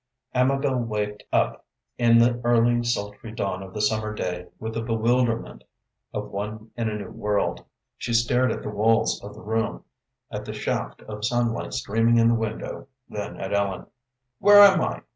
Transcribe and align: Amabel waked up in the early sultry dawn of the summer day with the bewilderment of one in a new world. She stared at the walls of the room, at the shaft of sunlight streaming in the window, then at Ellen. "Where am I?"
Amabel 0.33 0.77
waked 0.79 1.25
up 1.31 1.63
in 1.99 2.17
the 2.17 2.41
early 2.43 2.83
sultry 2.83 3.31
dawn 3.31 3.61
of 3.61 3.71
the 3.75 3.83
summer 3.83 4.15
day 4.15 4.47
with 4.57 4.73
the 4.73 4.81
bewilderment 4.81 5.63
of 6.11 6.31
one 6.31 6.71
in 6.75 6.89
a 6.89 6.97
new 6.97 7.11
world. 7.11 7.63
She 7.99 8.11
stared 8.15 8.51
at 8.51 8.63
the 8.63 8.69
walls 8.71 9.23
of 9.23 9.35
the 9.35 9.43
room, 9.43 9.83
at 10.31 10.43
the 10.45 10.53
shaft 10.53 11.03
of 11.03 11.23
sunlight 11.23 11.73
streaming 11.75 12.17
in 12.17 12.29
the 12.29 12.33
window, 12.33 12.87
then 13.09 13.37
at 13.37 13.53
Ellen. 13.53 13.85
"Where 14.39 14.63
am 14.63 14.81
I?" 14.81 15.03